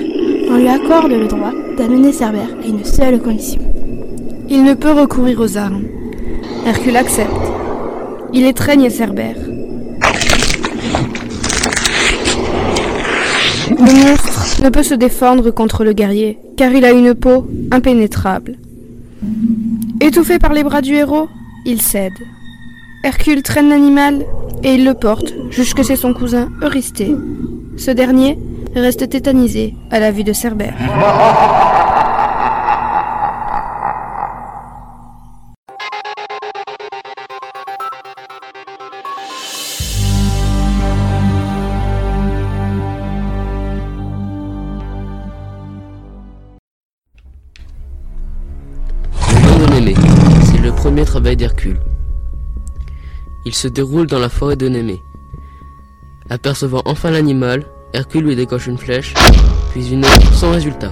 on 0.50 0.56
lui 0.56 0.70
accorde 0.70 1.12
le 1.12 1.28
droit 1.28 1.52
d'amener 1.78 2.12
Cerbère 2.12 2.50
à 2.62 2.68
une 2.68 2.84
seule 2.84 3.20
condition. 3.20 3.62
Il 4.50 4.64
ne 4.64 4.74
peut 4.74 4.92
recourir 4.92 5.40
aux 5.40 5.58
armes. 5.58 5.84
Hercule 6.66 6.98
accepte. 6.98 7.32
Il 8.34 8.46
étreigne 8.46 8.90
Cerbère. 8.90 9.38
Le 13.70 14.08
monstre 14.08 14.64
ne 14.64 14.70
peut 14.70 14.84
se 14.84 14.94
défendre 14.94 15.52
contre 15.52 15.84
le 15.84 15.94
guerrier, 15.94 16.38
car 16.58 16.72
il 16.72 16.86
a 16.86 16.92
une 16.92 17.14
peau 17.16 17.48
impénétrable. 17.72 18.58
Étouffé 20.02 20.40
par 20.40 20.54
les 20.54 20.64
bras 20.64 20.82
du 20.82 20.94
héros, 20.94 21.28
il 21.66 21.82
cède. 21.82 22.14
Hercule 23.04 23.42
traîne 23.42 23.70
l'animal 23.70 24.26
et 24.64 24.76
il 24.76 24.86
le 24.86 24.94
porte 24.94 25.34
jusque 25.50 25.84
chez 25.84 25.96
son 25.96 26.14
cousin 26.14 26.50
Eurysthée. 26.62 27.16
Ce 27.78 27.92
dernier 27.92 28.38
reste 28.82 29.10
tétanisé 29.10 29.76
à 29.92 30.00
la 30.00 30.12
vue 30.12 30.24
de 30.24 30.34
Cerbère. 30.34 30.74
C'est 50.46 50.62
le 50.62 50.72
premier 50.72 51.06
travail 51.06 51.36
d'Hercule. 51.36 51.80
Il 53.46 53.54
se 53.54 53.68
déroule 53.68 54.08
dans 54.08 54.20
la 54.20 54.30
forêt 54.30 54.56
de 54.56 54.68
Némée. 54.68 55.00
Apercevant 56.30 56.82
enfin 56.86 57.12
l'animal, 57.12 57.66
Hercule 57.96 58.24
lui 58.24 58.36
décoche 58.36 58.66
une 58.66 58.80
flèche, 58.80 59.14
puis 59.70 59.94
une 59.94 60.04
autre 60.04 60.34
sans 60.34 60.50
résultat. 60.50 60.92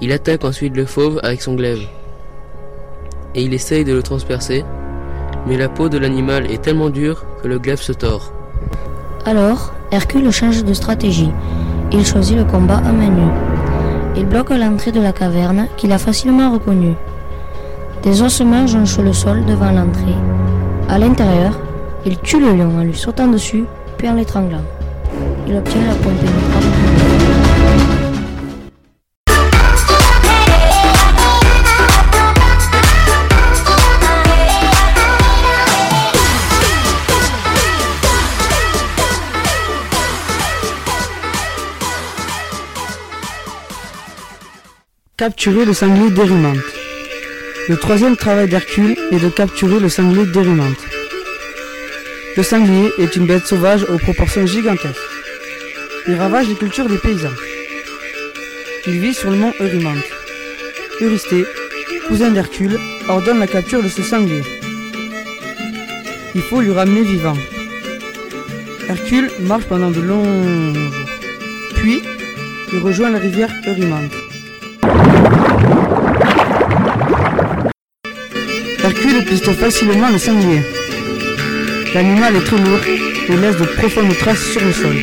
Il 0.00 0.10
attaque 0.10 0.44
ensuite 0.44 0.76
le 0.76 0.84
fauve 0.84 1.20
avec 1.22 1.42
son 1.42 1.54
glaive. 1.54 1.86
Et 3.36 3.42
il 3.42 3.54
essaye 3.54 3.84
de 3.84 3.94
le 3.94 4.02
transpercer, 4.02 4.64
mais 5.46 5.56
la 5.56 5.68
peau 5.68 5.88
de 5.88 5.96
l'animal 5.96 6.50
est 6.50 6.60
tellement 6.60 6.90
dure 6.90 7.24
que 7.40 7.46
le 7.46 7.60
glaive 7.60 7.80
se 7.80 7.92
tord. 7.92 8.32
Alors, 9.26 9.72
Hercule 9.92 10.28
change 10.32 10.64
de 10.64 10.74
stratégie. 10.74 11.30
Il 11.92 12.04
choisit 12.04 12.36
le 12.36 12.44
combat 12.44 12.78
à 12.78 12.90
main 12.90 13.10
nue. 13.10 13.32
Il 14.16 14.26
bloque 14.26 14.50
l'entrée 14.50 14.90
de 14.90 15.00
la 15.00 15.12
caverne 15.12 15.68
qu'il 15.76 15.92
a 15.92 15.98
facilement 15.98 16.50
reconnue. 16.50 16.96
Des 18.02 18.22
ossements 18.22 18.66
jonchent 18.66 18.98
le 18.98 19.12
sol 19.12 19.44
devant 19.44 19.70
l'entrée. 19.70 20.16
À 20.88 20.98
l'intérieur, 20.98 21.60
il 22.04 22.18
tue 22.18 22.40
le 22.40 22.54
lion 22.54 22.76
en 22.76 22.82
lui 22.82 22.96
sautant 22.96 23.28
dessus, 23.28 23.64
puis 23.96 24.08
en 24.08 24.14
l'étranglant. 24.14 24.64
Il 25.46 25.56
obtient 25.56 25.86
la 25.86 25.94
pointe. 25.96 26.16
Capturer 45.16 45.64
le 45.64 45.72
sanglier 45.74 46.10
d'Érymanthe. 46.10 46.56
Le 47.68 47.76
troisième 47.76 48.16
travail 48.16 48.48
d'Hercule 48.48 48.96
est 49.10 49.18
de 49.18 49.28
capturer 49.28 49.78
le 49.78 49.88
sanglier 49.88 50.26
d'Érymanthe. 50.26 50.76
Le 52.36 52.42
sanglier 52.42 52.90
est 52.98 53.14
une 53.16 53.26
bête 53.26 53.46
sauvage 53.46 53.84
aux 53.84 53.98
proportions 53.98 54.46
gigantesques. 54.46 54.98
Il 56.06 56.16
ravage 56.16 56.48
les 56.48 56.54
cultures 56.54 56.86
des 56.86 56.98
paysans. 56.98 57.32
Il 58.86 59.00
vit 59.00 59.14
sur 59.14 59.30
le 59.30 59.36
mont 59.36 59.54
Eurymanthe. 59.58 60.04
Eurysthée, 61.00 61.46
cousin 62.08 62.30
d'Hercule, 62.30 62.78
ordonne 63.08 63.38
la 63.38 63.46
capture 63.46 63.82
de 63.82 63.88
ce 63.88 64.02
sanglier. 64.02 64.42
Il 66.34 66.42
faut 66.42 66.60
lui 66.60 66.72
ramener 66.72 67.00
vivant. 67.02 67.36
Hercule 68.86 69.30
marche 69.40 69.64
pendant 69.64 69.90
de 69.90 70.00
longs 70.00 70.74
jours. 70.74 70.92
Puis, 71.76 72.02
il 72.70 72.78
rejoint 72.80 73.08
la 73.08 73.18
rivière 73.18 73.50
Eurymante. 73.66 74.12
Hercule 78.82 79.24
piste 79.24 79.52
facilement 79.52 80.10
le 80.10 80.18
sanglier. 80.18 80.60
L'animal 81.94 82.36
est 82.36 82.44
très 82.44 82.58
lourd 82.58 82.80
et 82.86 83.36
laisse 83.36 83.56
de 83.56 83.64
profondes 83.64 84.18
traces 84.18 84.50
sur 84.52 84.62
le 84.62 84.72
sol. 84.72 84.96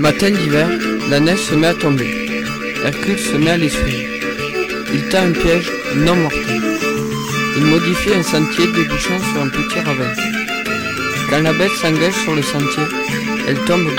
Matin 0.00 0.30
d'hiver, 0.30 0.66
la 1.10 1.20
neige 1.20 1.40
se 1.40 1.54
met 1.54 1.66
à 1.66 1.74
tomber. 1.74 2.10
Hercule 2.82 3.18
se 3.18 3.36
met 3.36 3.50
à 3.50 3.58
l'essuyer. 3.58 4.08
Il 4.94 5.02
tend 5.10 5.24
un 5.24 5.32
piège 5.32 5.70
non 5.94 6.16
mortel. 6.16 6.62
Il 7.58 7.64
modifie 7.66 8.14
un 8.14 8.22
sentier 8.22 8.66
débouchant 8.68 9.20
sur 9.30 9.42
un 9.42 9.48
petit 9.48 9.80
ravin. 9.80 10.10
Quand 11.28 11.42
la 11.42 11.52
bête 11.52 11.76
s'engage 11.82 12.14
sur 12.14 12.34
le 12.34 12.40
sentier, 12.40 12.82
elle 13.46 13.58
tombe. 13.66 13.90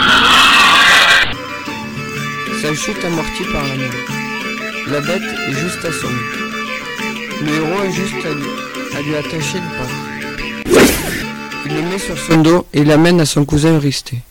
Sa 2.63 2.73
chute 2.73 3.05
amortie 3.05 3.45
par 3.53 3.61
la 3.67 3.75
neige. 3.77 4.01
La 4.87 5.01
bête 5.01 5.29
est 5.49 5.53
juste 5.53 5.85
assommée. 5.85 6.27
Le 7.45 7.53
héros 7.57 7.83
est 7.83 7.91
juste 7.91 8.25
à 8.25 8.33
lui, 8.33 8.49
à 8.97 9.01
lui 9.03 9.15
attacher 9.17 9.59
le 9.59 9.69
pas. 9.77 10.81
Il 11.67 11.75
le 11.75 11.81
met 11.83 11.99
sur 11.99 12.17
son 12.17 12.41
dos 12.41 12.65
et 12.73 12.83
l'amène 12.83 13.21
à 13.21 13.25
son 13.27 13.45
cousin 13.45 13.75
Eurysthée. 13.75 14.23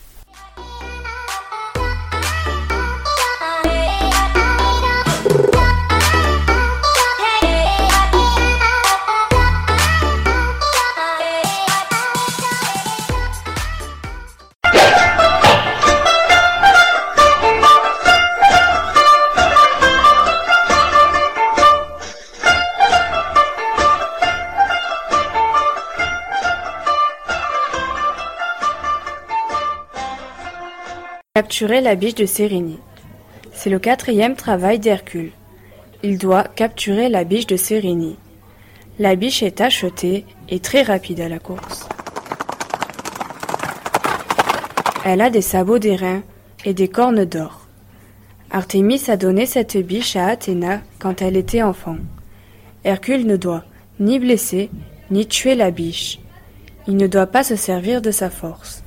Capturer 31.33 31.79
la 31.79 31.95
biche 31.95 32.15
de 32.15 32.25
Sérénie. 32.25 32.81
C'est 33.53 33.69
le 33.69 33.79
quatrième 33.79 34.35
travail 34.35 34.79
d'Hercule. 34.79 35.31
Il 36.03 36.17
doit 36.17 36.43
capturer 36.43 37.07
la 37.07 37.23
biche 37.23 37.47
de 37.47 37.55
Sérénie. 37.55 38.17
La 38.99 39.15
biche 39.15 39.41
est 39.41 39.61
achetée 39.61 40.25
et 40.49 40.59
très 40.59 40.81
rapide 40.81 41.21
à 41.21 41.29
la 41.29 41.39
course. 41.39 41.87
Elle 45.05 45.21
a 45.21 45.29
des 45.29 45.41
sabots 45.41 45.79
d'airain 45.79 46.21
et 46.65 46.73
des 46.73 46.89
cornes 46.89 47.23
d'or. 47.23 47.65
Artémis 48.49 49.09
a 49.09 49.15
donné 49.15 49.45
cette 49.45 49.77
biche 49.77 50.17
à 50.17 50.25
Athéna 50.25 50.81
quand 50.99 51.21
elle 51.21 51.37
était 51.37 51.63
enfant. 51.63 51.95
Hercule 52.83 53.25
ne 53.25 53.37
doit 53.37 53.63
ni 54.01 54.19
blesser 54.19 54.69
ni 55.11 55.25
tuer 55.27 55.55
la 55.55 55.71
biche. 55.71 56.19
Il 56.89 56.97
ne 56.97 57.07
doit 57.07 57.27
pas 57.27 57.45
se 57.45 57.55
servir 57.55 58.01
de 58.01 58.11
sa 58.11 58.29
force. 58.29 58.83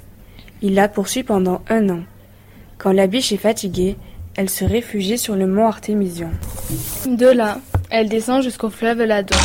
Il 0.61 0.75
la 0.75 0.91
poursuit 0.91 1.25
pendant 1.25 1.63
un 1.71 1.89
an. 1.89 2.01
Quand 2.79 2.93
la 2.93 3.07
biche 3.07 3.33
est 3.33 3.39
fatiguée, 3.39 3.97
elle 4.37 4.51
se 4.51 4.65
réfugie 4.65 5.19
sur 5.19 5.37
le 5.37 5.47
mont 5.47 5.67
Artémision. 5.67 6.31
De 7.07 7.27
là, 7.27 7.59
elle 7.91 8.09
descend 8.09 8.43
jusqu'au 8.43 8.71
fleuve 8.71 9.03
Ladon. 9.03 9.37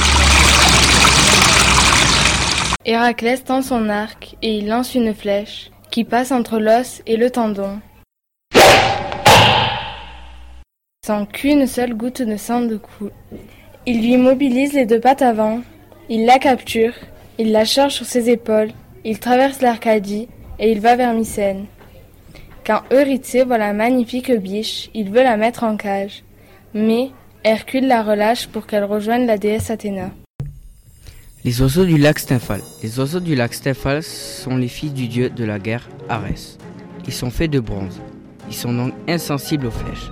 Héraclès 2.85 3.43
tend 3.43 3.61
son 3.61 3.87
arc 3.89 4.35
et 4.41 4.57
il 4.57 4.67
lance 4.67 4.95
une 4.95 5.13
flèche 5.13 5.69
qui 5.91 6.03
passe 6.03 6.31
entre 6.31 6.59
l'os 6.59 7.01
et 7.05 7.17
le 7.17 7.29
tendon. 7.29 7.79
Sans 11.05 11.25
qu'une 11.25 11.67
seule 11.67 11.93
goutte 11.93 12.21
de 12.21 12.37
sang 12.37 12.61
de 12.61 12.77
coule. 12.77 13.11
Il 13.85 14.01
lui 14.01 14.17
mobilise 14.17 14.73
les 14.73 14.85
deux 14.85 14.99
pattes 14.99 15.21
avant, 15.21 15.61
il 16.09 16.25
la 16.25 16.39
capture, 16.39 16.93
il 17.37 17.51
la 17.51 17.65
charge 17.65 17.93
sur 17.93 18.05
ses 18.05 18.29
épaules, 18.29 18.71
il 19.05 19.19
traverse 19.19 19.61
l'Arcadie 19.61 20.27
et 20.59 20.71
il 20.71 20.79
va 20.79 20.95
vers 20.95 21.13
Mycène. 21.13 21.65
Quand 22.69 22.83
Eurythée 22.91 23.45
voit 23.45 23.57
la 23.57 23.73
magnifique 23.73 24.31
biche, 24.31 24.91
il 24.93 25.09
veut 25.09 25.23
la 25.23 25.37
mettre 25.37 25.63
en 25.63 25.75
cage. 25.75 26.23
Mais 26.75 27.09
Hercule 27.43 27.87
la 27.87 28.03
relâche 28.03 28.45
pour 28.45 28.67
qu'elle 28.67 28.83
rejoigne 28.83 29.25
la 29.25 29.39
déesse 29.39 29.71
Athéna. 29.71 30.11
Les 31.43 31.63
oiseaux 31.63 31.85
du 31.85 31.97
lac 31.97 32.19
Stymphale. 32.19 32.61
Les 32.83 32.99
oiseaux 32.99 33.21
du 33.21 33.33
lac 33.33 33.55
Stymphale 33.55 34.03
sont 34.03 34.55
les 34.55 34.67
filles 34.67 34.91
du 34.91 35.07
dieu 35.07 35.31
de 35.31 35.45
la 35.45 35.57
guerre, 35.57 35.89
Arès. 36.09 36.59
Ils 37.07 37.13
sont 37.13 37.31
faits 37.31 37.49
de 37.49 37.59
bronze. 37.59 37.99
Ils 38.49 38.55
sont 38.55 38.73
donc 38.73 38.93
insensibles 39.07 39.65
aux 39.65 39.71
flèches. 39.71 40.11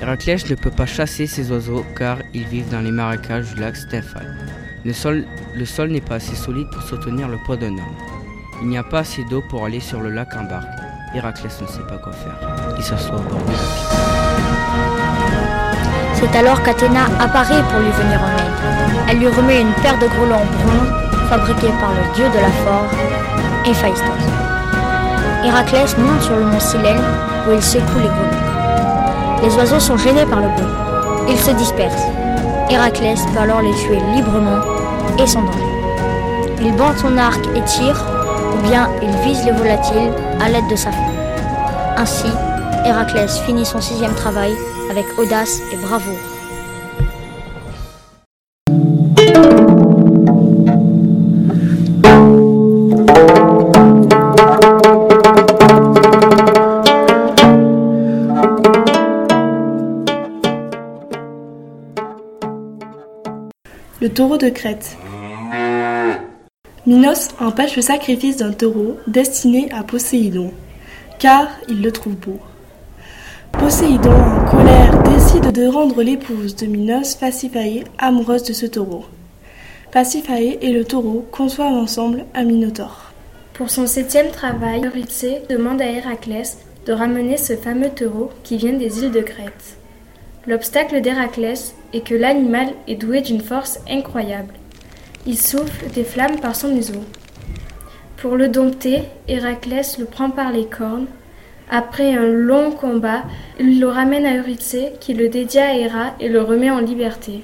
Héraclès 0.00 0.50
ne 0.50 0.56
peut 0.56 0.72
pas 0.72 0.86
chasser 0.86 1.28
ces 1.28 1.52
oiseaux 1.52 1.84
car 1.96 2.18
ils 2.34 2.48
vivent 2.48 2.70
dans 2.72 2.80
les 2.80 2.90
marécages 2.90 3.54
du 3.54 3.60
lac 3.60 3.76
Stymphale. 3.76 4.36
Le 4.84 4.92
sol, 4.92 5.24
le 5.54 5.64
sol 5.64 5.92
n'est 5.92 6.00
pas 6.00 6.16
assez 6.16 6.34
solide 6.34 6.66
pour 6.72 6.82
soutenir 6.82 7.28
le 7.28 7.38
poids 7.46 7.56
d'un 7.56 7.74
homme. 7.74 7.96
Il 8.60 8.66
n'y 8.66 8.76
a 8.76 8.82
pas 8.82 9.00
assez 9.00 9.22
d'eau 9.30 9.44
pour 9.48 9.64
aller 9.64 9.78
sur 9.78 10.00
le 10.00 10.10
lac 10.10 10.34
en 10.34 10.42
barque. 10.42 10.81
Héraclès 11.14 11.60
ne 11.60 11.66
sait 11.66 11.82
pas 11.82 11.96
quoi 11.96 12.12
faire. 12.12 12.32
Il 12.78 12.82
s'assoit 12.82 13.16
au 13.16 13.20
bord. 13.20 13.38
C'est 16.14 16.34
alors 16.36 16.62
qu'Athéna 16.62 17.04
apparaît 17.20 17.62
pour 17.70 17.80
lui 17.80 17.90
venir 17.90 18.18
en 18.18 18.38
aide. 18.38 19.08
Elle 19.10 19.18
lui 19.18 19.28
remet 19.28 19.60
une 19.60 19.72
paire 19.82 19.98
de 19.98 20.06
grelons 20.06 20.46
bruns 20.64 21.28
fabriqués 21.28 21.72
par 21.80 21.90
le 21.90 22.14
dieu 22.14 22.24
de 22.24 22.38
la 22.38 22.50
forge, 22.64 22.96
Héphaïstos. 23.66 24.04
Héraclès 25.44 25.98
monte 25.98 26.22
sur 26.22 26.36
le 26.36 26.44
mont 26.44 26.60
Silène 26.60 27.02
où 27.46 27.52
il 27.52 27.62
secoue 27.62 27.98
les 27.98 28.08
grelons. 28.08 28.42
Les 29.42 29.54
oiseaux 29.56 29.80
sont 29.80 29.98
gênés 29.98 30.24
par 30.26 30.40
le 30.40 30.48
bruit. 30.48 31.28
Ils 31.28 31.38
se 31.38 31.50
dispersent. 31.50 32.08
Héraclès 32.70 33.20
peut 33.34 33.40
alors 33.40 33.60
les 33.60 33.74
tuer 33.74 33.98
librement 34.14 34.60
et 35.18 35.26
sans 35.26 35.42
danger. 35.42 35.58
Il 36.60 36.74
bande 36.76 36.96
son 36.96 37.18
arc 37.18 37.40
et 37.54 37.62
tire, 37.62 38.00
bien 38.62 38.88
il 39.02 39.10
vise 39.26 39.44
les 39.44 39.52
volatiles 39.52 40.12
à 40.40 40.48
l'aide 40.48 40.68
de 40.70 40.76
sa 40.76 40.90
flamme. 40.90 41.16
Ainsi, 41.96 42.28
Héraclès 42.84 43.38
finit 43.40 43.64
son 43.64 43.80
sixième 43.80 44.14
travail 44.14 44.52
avec 44.90 45.04
audace 45.18 45.60
et 45.72 45.76
bravoure. 45.76 46.18
Le 64.00 64.08
taureau 64.08 64.36
de 64.36 64.48
Crète. 64.48 64.96
Minos 66.84 67.28
empêche 67.38 67.76
le 67.76 67.82
sacrifice 67.82 68.38
d'un 68.38 68.50
taureau 68.50 68.96
destiné 69.06 69.70
à 69.70 69.84
Poséidon, 69.84 70.52
car 71.20 71.46
il 71.68 71.80
le 71.80 71.92
trouve 71.92 72.16
beau. 72.16 72.40
Poséidon, 73.52 74.10
en 74.10 74.44
colère, 74.50 75.00
décide 75.04 75.52
de 75.52 75.68
rendre 75.68 76.02
l'épouse 76.02 76.56
de 76.56 76.66
Minos, 76.66 77.14
Pasiphae, 77.14 77.84
amoureuse 77.98 78.42
de 78.42 78.52
ce 78.52 78.66
taureau. 78.66 79.04
Pasiphae 79.92 80.58
et 80.60 80.72
le 80.72 80.84
taureau 80.84 81.24
conçoivent 81.30 81.72
ensemble 81.72 82.24
un 82.34 82.42
minotaure. 82.42 83.12
Pour 83.54 83.70
son 83.70 83.86
septième 83.86 84.32
travail, 84.32 84.84
Eurythée 84.84 85.42
demande 85.48 85.80
à 85.80 85.86
Héraclès 85.86 86.58
de 86.86 86.92
ramener 86.92 87.36
ce 87.36 87.54
fameux 87.54 87.90
taureau 87.90 88.30
qui 88.42 88.56
vient 88.56 88.72
des 88.72 89.04
îles 89.04 89.12
de 89.12 89.20
Crète. 89.20 89.76
L'obstacle 90.48 91.00
d'Héraclès 91.00 91.76
est 91.92 92.04
que 92.04 92.16
l'animal 92.16 92.70
est 92.88 92.96
doué 92.96 93.20
d'une 93.20 93.40
force 93.40 93.78
incroyable. 93.88 94.54
Il 95.24 95.38
souffle 95.38 95.88
des 95.94 96.02
flammes 96.02 96.40
par 96.40 96.56
son 96.56 96.74
museau. 96.74 97.04
Pour 98.16 98.36
le 98.36 98.48
dompter, 98.48 99.02
Héraclès 99.28 99.98
le 99.98 100.04
prend 100.04 100.30
par 100.30 100.50
les 100.50 100.66
cornes. 100.66 101.06
Après 101.70 102.14
un 102.14 102.26
long 102.26 102.72
combat, 102.72 103.22
il 103.60 103.80
le 103.80 103.86
ramène 103.86 104.26
à 104.26 104.36
Eurythée 104.36 104.92
qui 105.00 105.14
le 105.14 105.28
dédie 105.28 105.58
à 105.58 105.76
Héra 105.76 106.14
et 106.18 106.28
le 106.28 106.42
remet 106.42 106.70
en 106.70 106.80
liberté. 106.80 107.42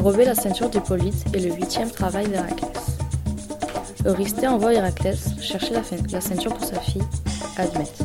Dérober 0.00 0.24
la 0.24 0.34
ceinture 0.34 0.70
d'Hippolyte 0.70 1.26
est 1.34 1.40
le 1.40 1.52
huitième 1.54 1.90
travail 1.90 2.26
d'Héraclès. 2.26 2.96
Eurysthée 4.06 4.48
envoie 4.48 4.72
Héraclès 4.72 5.28
chercher 5.42 5.74
la, 5.74 6.20
ceinture 6.22 6.54
pour 6.54 6.64
sa 6.64 6.80
fille, 6.80 7.02
admettent. 7.58 8.02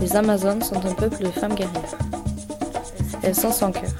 Les 0.00 0.16
Amazones 0.16 0.62
sont 0.62 0.84
un 0.84 0.94
peuple 0.94 1.22
de 1.22 1.28
femmes 1.28 1.54
guerrières. 1.54 1.96
Elles 3.22 3.36
sont 3.36 3.52
sans 3.52 3.70
cœur. 3.70 3.92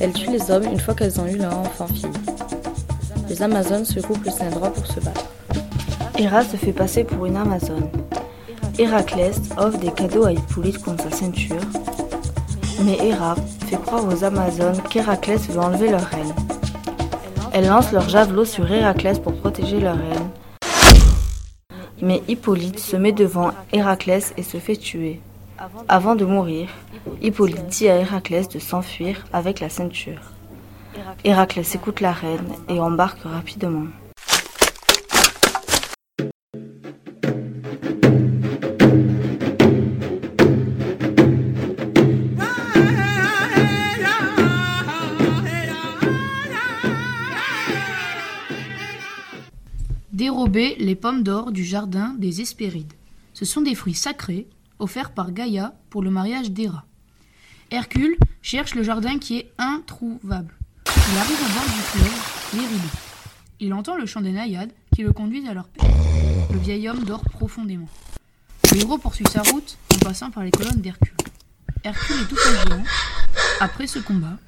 Elles 0.00 0.12
tuent 0.12 0.30
les 0.30 0.50
hommes 0.50 0.64
une 0.64 0.78
fois 0.78 0.92
qu'elles 0.92 1.18
ont 1.18 1.26
eu 1.28 1.38
leur 1.38 1.56
enfant-fille. 1.56 2.04
Les 3.30 3.40
Amazones 3.42 3.86
se 3.86 4.00
groupent 4.00 4.26
le 4.26 4.32
sein 4.32 4.50
droit 4.50 4.68
pour 4.68 4.86
se 4.86 5.00
battre. 5.00 5.30
Héra 6.18 6.44
se 6.44 6.58
fait 6.58 6.74
passer 6.74 7.04
pour 7.04 7.24
une 7.24 7.38
Amazone. 7.38 7.88
Héraclès 8.78 9.34
offre 9.56 9.78
des 9.78 9.92
cadeaux 9.92 10.26
à 10.26 10.32
Hippolyte 10.32 10.82
contre 10.82 11.04
sa 11.04 11.16
ceinture. 11.16 11.56
Mais 12.82 12.98
Héra 13.00 13.36
fait 13.66 13.76
croire 13.76 14.06
aux 14.06 14.24
Amazones 14.24 14.80
qu'Héraclès 14.90 15.48
veut 15.48 15.60
enlever 15.60 15.90
leur 15.90 16.02
reine. 16.02 16.34
Elles 17.52 17.68
lancent 17.68 17.92
leur 17.92 18.08
javelot 18.08 18.44
sur 18.44 18.70
Héraclès 18.70 19.18
pour 19.18 19.34
protéger 19.34 19.80
leur 19.80 19.96
reine. 19.96 20.30
Mais 22.02 22.22
Hippolyte 22.28 22.80
se 22.80 22.96
met 22.96 23.12
devant 23.12 23.52
Héraclès 23.72 24.34
et 24.36 24.42
se 24.42 24.58
fait 24.58 24.76
tuer. 24.76 25.20
Avant 25.88 26.16
de 26.16 26.24
mourir, 26.24 26.68
Hippolyte 27.22 27.66
dit 27.66 27.88
à 27.88 27.96
Héraclès 27.96 28.48
de 28.48 28.58
s'enfuir 28.58 29.24
avec 29.32 29.60
la 29.60 29.68
ceinture. 29.68 30.20
Héraclès 31.22 31.74
écoute 31.74 32.00
la 32.00 32.12
reine 32.12 32.48
et 32.68 32.80
embarque 32.80 33.22
rapidement. 33.24 33.86
Dérober 50.24 50.74
les 50.78 50.94
pommes 50.94 51.22
d'or 51.22 51.52
du 51.52 51.66
jardin 51.66 52.14
des 52.18 52.40
Hespérides. 52.40 52.94
Ce 53.34 53.44
sont 53.44 53.60
des 53.60 53.74
fruits 53.74 53.92
sacrés 53.92 54.48
offerts 54.78 55.12
par 55.12 55.32
Gaïa 55.32 55.74
pour 55.90 56.02
le 56.02 56.08
mariage 56.08 56.50
d'Héra. 56.50 56.86
Hercule 57.70 58.16
cherche 58.40 58.74
le 58.74 58.82
jardin 58.82 59.18
qui 59.18 59.36
est 59.36 59.52
introuvable. 59.58 60.54
Il 60.86 61.18
arrive 61.18 61.36
au 61.42 61.52
bord 61.52 61.64
du 61.66 61.80
fleuve, 61.82 62.54
l'Éride. 62.54 62.90
Il 63.60 63.74
entend 63.74 63.96
le 63.96 64.06
chant 64.06 64.22
des 64.22 64.32
naïades 64.32 64.72
qui 64.94 65.02
le 65.02 65.12
conduisent 65.12 65.46
à 65.46 65.52
leur 65.52 65.68
paix. 65.68 65.86
Le 66.50 66.58
vieil 66.58 66.88
homme 66.88 67.04
dort 67.04 67.24
profondément. 67.24 67.90
Le 68.72 68.80
héros 68.80 68.96
poursuit 68.96 69.26
sa 69.30 69.42
route 69.42 69.76
en 69.94 69.98
passant 69.98 70.30
par 70.30 70.42
les 70.42 70.52
colonnes 70.52 70.80
d'Hercule. 70.80 71.12
Hercule 71.84 72.16
est 72.22 72.28
tout 72.28 72.38
un 72.48 72.70
géant. 72.70 72.84
Après 73.60 73.86
ce 73.86 73.98
combat, 73.98 74.38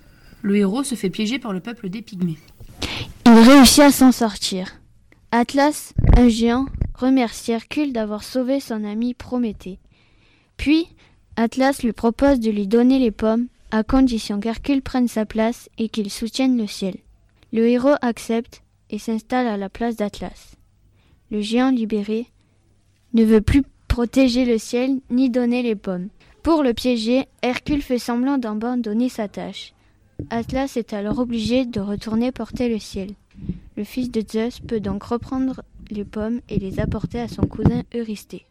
le 0.41 0.57
héros 0.57 0.85
se 0.85 0.95
fait 0.95 1.11
piéger 1.11 1.39
par 1.39 1.53
le 1.53 1.61
peuple 1.61 1.91
des 1.91 2.01
Pygmées. 2.01 2.39
Il 3.27 3.33
réussit 3.33 3.81
à 3.81 3.93
s'en 3.93 4.11
sortir. 4.11 4.73
Atlas, 5.33 5.93
un 6.17 6.29
géant, 6.29 6.67
remercie 6.95 7.53
Hercule 7.53 7.93
d'avoir 7.93 8.23
sauvé 8.23 8.61
son 8.61 8.85
ami 8.85 9.13
Prométhée. 9.13 9.79
Puis, 10.57 10.87
Atlas 11.37 11.83
lui 11.83 11.93
propose 11.93 12.41
de 12.41 12.51
lui 12.51 12.67
donner 12.67 12.99
les 12.99 13.11
pommes 13.11 13.49
à 13.71 13.83
condition 13.83 14.41
qu'Hercule 14.41 14.83
prenne 14.83 15.09
sa 15.09 15.27
place 15.27 15.69
et 15.79 15.89
qu'il 15.89 16.11
soutienne 16.11 16.57
le 16.57 16.67
ciel. 16.67 16.97
Le 17.53 17.67
héros 17.69 17.97
accepte 18.01 18.63
et 18.91 18.99
s'installe 18.99 19.49
à 19.49 19.57
la 19.57 19.69
place 19.69 19.97
d'Atlas. 19.97 20.57
Le 21.31 21.41
géant 21.41 21.71
libéré 21.71 22.29
ne 23.13 23.25
veut 23.25 23.41
plus 23.41 23.65
protéger 23.89 24.45
le 24.45 24.59
ciel 24.59 25.01
ni 25.11 25.29
donner 25.29 25.63
les 25.63 25.75
pommes. 25.75 26.09
Pour 26.43 26.63
le 26.63 26.73
piéger, 26.73 27.27
Hercule 27.43 27.83
fait 27.83 27.99
semblant 27.99 28.39
d'abandonner 28.39 29.09
sa 29.09 29.27
tâche. 29.27 29.73
Atlas 30.31 30.77
est 30.77 30.93
alors 30.93 31.19
obligé 31.19 31.67
de 31.67 31.81
retourner 31.81 32.31
porter 32.31 32.69
le 32.69 32.79
ciel. 32.79 33.11
Le 33.77 33.85
fils 33.85 34.11
de 34.11 34.23
Zeus 34.27 34.61
peut 34.61 34.81
donc 34.81 35.03
reprendre 35.05 35.63
les 35.91 36.05
pommes 36.05 36.41
et 36.49 36.59
les 36.59 36.81
apporter 36.81 37.21
à 37.21 37.29
son 37.29 37.43
cousin 37.43 37.83
Eurysthée. 37.95 38.47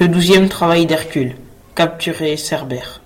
Le 0.00 0.08
douzième 0.08 0.48
travail 0.48 0.86
d'Hercule. 0.86 1.36
Capturer 1.74 2.36
Cerbère. 2.36 3.00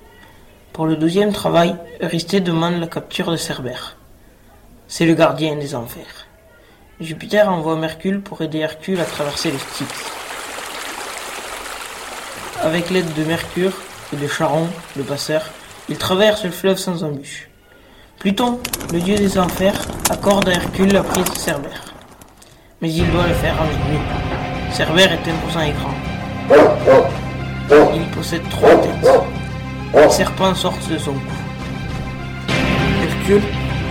Pour 0.73 0.87
le 0.87 0.97
douzième 0.97 1.33
travail, 1.33 1.77
Eurysthée 2.01 2.41
demande 2.41 2.81
la 2.81 2.87
capture 2.87 3.31
de 3.31 3.37
Cerbère. 3.37 3.97
C'est 4.89 5.07
le 5.07 5.15
gardien 5.15 5.57
des 5.57 5.75
enfers. 5.75 6.28
Jupiter 7.01 7.49
envoie 7.49 7.77
Mercule 7.77 8.21
pour 8.21 8.43
aider 8.43 8.59
Hercule 8.59 8.99
à 8.99 9.05
traverser 9.05 9.53
les 9.53 9.59
Styx. 9.59 9.89
Avec 12.65 12.91
l'aide 12.91 13.15
de 13.15 13.23
Mercure 13.23 13.71
et 14.13 14.17
de 14.17 14.27
Charon, 14.27 14.67
le 14.97 15.05
passeur, 15.05 15.45
il 15.89 15.97
traverse 15.97 16.43
le 16.43 16.51
fleuve 16.51 16.77
sans 16.77 17.05
embûche. 17.05 17.49
Pluton, 18.19 18.59
le 18.93 18.99
dieu 18.99 19.15
des 19.15 19.39
enfers, 19.39 19.81
accorde 20.11 20.49
à 20.49 20.55
Hercule 20.55 20.93
la 20.93 21.05
prise 21.05 21.31
de 21.31 21.39
Cerbère. 21.39 21.85
Mais 22.83 22.91
il 22.91 23.09
doit 23.13 23.29
le 23.29 23.35
faire 23.35 23.63
avec 23.63 23.77
nuit. 23.77 24.73
Cerbère 24.73 25.13
est 25.13 25.31
imposant 25.31 25.61
et 25.61 25.73
grand. 25.73 25.95
Il 27.95 28.11
possède 28.11 28.43
trois 28.51 28.75
têtes. 28.75 29.09
Les 29.95 30.11
serpents 30.11 30.55
sortent 30.57 30.91
de 30.91 30.99
son 30.99 31.13
cou. 31.13 31.39
Hercule, 33.05 33.43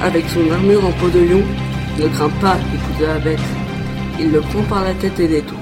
avec 0.04 0.26
son 0.28 0.52
armure 0.52 0.86
en 0.86 0.92
peau 0.92 1.08
de 1.08 1.20
lion, 1.20 1.44
ne 1.98 2.08
craint 2.10 2.30
pas 2.42 2.58
d'écouter 2.72 3.08
la 3.08 3.20
bête. 3.20 3.40
Il 4.20 4.32
le 4.32 4.42
prend 4.42 4.62
par 4.64 4.84
la 4.84 4.94
tête 4.94 5.20
et 5.20 5.28
l'étouffe. 5.28 5.58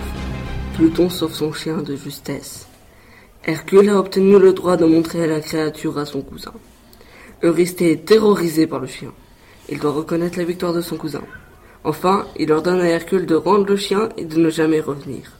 Pluton 0.75 1.09
sauve 1.09 1.33
son 1.33 1.53
chien 1.53 1.77
de 1.77 1.95
justesse. 1.95 2.67
Hercule 3.45 3.89
a 3.89 3.99
obtenu 3.99 4.37
le 4.37 4.51
droit 4.51 4.75
de 4.75 4.85
montrer 4.85 5.27
la 5.27 5.39
créature 5.39 5.97
à 5.97 6.05
son 6.05 6.21
cousin. 6.21 6.51
Eurysthée 7.41 7.91
est 7.91 8.05
terrorisé 8.05 8.67
par 8.67 8.79
le 8.79 8.87
chien. 8.87 9.13
Il 9.69 9.79
doit 9.79 9.91
reconnaître 9.91 10.37
la 10.37 10.43
victoire 10.43 10.73
de 10.73 10.81
son 10.81 10.97
cousin. 10.97 11.21
Enfin, 11.85 12.25
il 12.37 12.51
ordonne 12.51 12.81
à 12.81 12.89
Hercule 12.89 13.25
de 13.25 13.35
rendre 13.35 13.65
le 13.67 13.77
chien 13.77 14.09
et 14.17 14.25
de 14.25 14.37
ne 14.37 14.49
jamais 14.49 14.81
revenir. 14.81 15.31